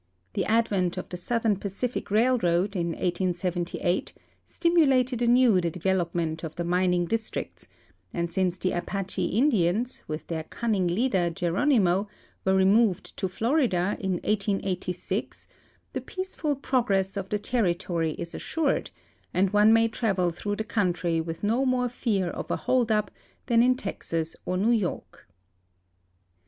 The 0.33 0.45
advent 0.45 0.97
of 0.97 1.09
the 1.09 1.15
Southern 1.17 1.57
Pacific 1.57 2.09
railroad 2.09 2.75
in 2.75 2.87
1878 2.87 4.13
stimulated 4.47 5.21
anew 5.21 5.61
the 5.61 5.69
development 5.69 6.43
of 6.43 6.55
tbe 6.55 6.65
mining 6.65 7.05
districts, 7.05 7.67
and 8.11 8.33
since 8.33 8.57
the 8.57 8.71
Apache 8.71 9.23
Indians, 9.25 10.01
with 10.07 10.25
their 10.25 10.41
cunning 10.45 10.87
leader, 10.87 11.29
GercMiimo, 11.29 12.07
were 12.43 12.55
removed 12.55 13.15
to 13.17 13.27
Florida 13.29 13.95
in 13.99 14.13
1886 14.23 15.45
the 15.93 16.01
peaceful 16.01 16.55
progress 16.55 17.15
of 17.15 17.29
the 17.29 17.37
territory 17.37 18.13
is 18.13 18.33
a.ssured, 18.33 18.89
and 19.35 19.51
one 19.53 19.71
may 19.71 19.87
travel 19.87 20.31
through 20.31 20.55
the 20.55 20.63
coun 20.63 20.93
try 20.93 21.19
with 21.19 21.43
no 21.43 21.63
more 21.63 21.89
fear 21.89 22.27
of 22.29 22.49
a 22.49 22.57
hold 22.57 22.91
up 22.91 23.11
than 23.45 23.61
in 23.61 23.75
Texas 23.75 24.35
or 24.47 24.57
New 24.57 24.71
York. 24.71 25.27